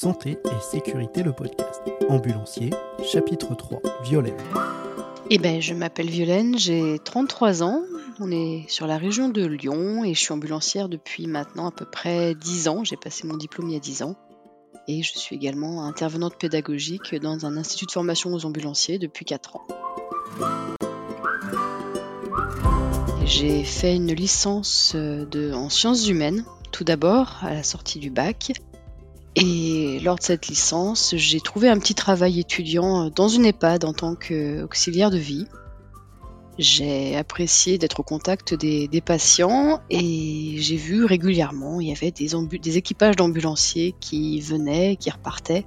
[0.00, 1.82] Santé et sécurité le podcast.
[2.08, 2.70] Ambulancier,
[3.04, 4.34] chapitre 3, Violaine.
[5.28, 7.82] Eh ben, je m'appelle Violaine, j'ai 33 ans.
[8.18, 11.84] On est sur la région de Lyon et je suis ambulancière depuis maintenant à peu
[11.84, 12.82] près 10 ans.
[12.82, 14.16] J'ai passé mon diplôme il y a 10 ans.
[14.88, 19.56] Et je suis également intervenante pédagogique dans un institut de formation aux ambulanciers depuis 4
[19.56, 19.66] ans.
[23.26, 28.52] J'ai fait une licence de, en sciences humaines, tout d'abord à la sortie du bac.
[29.36, 33.92] Et lors de cette licence, j'ai trouvé un petit travail étudiant dans une EHPAD en
[33.92, 35.46] tant qu'auxiliaire de vie.
[36.58, 42.30] J'ai apprécié d'être au contact des, patients et j'ai vu régulièrement, il y avait des,
[42.58, 45.64] des équipages d'ambulanciers qui venaient, qui repartaient.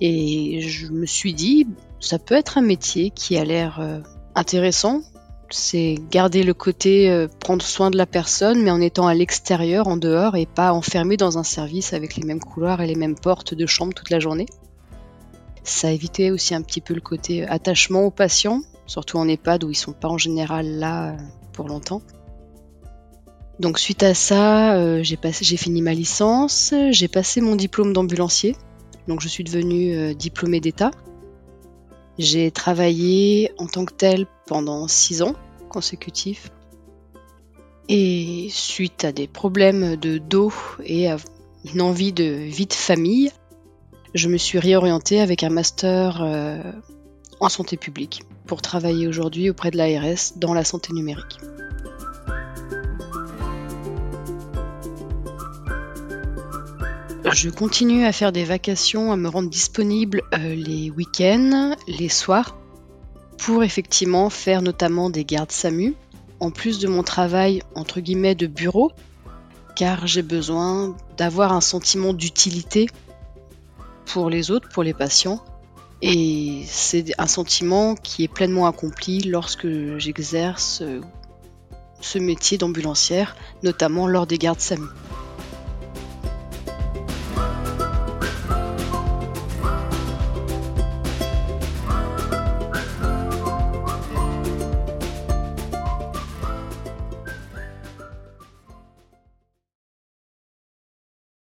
[0.00, 1.66] Et je me suis dit,
[1.98, 4.00] ça peut être un métier qui a l'air euh,
[4.36, 5.02] intéressant,
[5.50, 9.88] c'est garder le côté euh, prendre soin de la personne, mais en étant à l'extérieur,
[9.88, 13.14] en dehors, et pas enfermé dans un service avec les mêmes couloirs et les mêmes
[13.14, 14.46] portes de chambre toute la journée.
[15.64, 19.70] Ça évitait aussi un petit peu le côté attachement aux patients, surtout en EHPAD où
[19.70, 21.16] ils sont pas en général là euh,
[21.52, 22.02] pour longtemps.
[23.58, 28.54] Donc suite à ça, euh, j'ai, fini ma licence, j'ai passé mon diplôme d'ambulancier,
[29.08, 30.90] donc je suis devenue diplômée d'État.
[32.18, 35.34] J'ai travaillé en tant que tel pendant six ans
[35.68, 36.50] consécutifs.
[37.88, 40.52] Et suite à des problèmes de dos
[40.84, 41.16] et à
[41.72, 43.30] une envie de vie de famille,
[44.14, 46.60] je me suis réorientée avec un master euh,
[47.40, 51.38] en santé publique pour travailler aujourd'hui auprès de l'ARS dans la santé numérique.
[57.32, 62.56] Je continue à faire des vacations, à me rendre disponible euh, les week-ends, les soirs,
[63.36, 65.94] pour effectivement faire notamment des gardes SAMU,
[66.40, 68.92] en plus de mon travail entre guillemets de bureau,
[69.76, 72.86] car j'ai besoin d'avoir un sentiment d'utilité
[74.06, 75.44] pour les autres, pour les patients.
[76.00, 79.68] Et c'est un sentiment qui est pleinement accompli lorsque
[79.98, 81.00] j'exerce euh,
[82.00, 84.86] ce métier d'ambulancière, notamment lors des gardes SAMU.